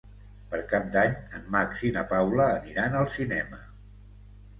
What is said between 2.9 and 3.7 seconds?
al cinema.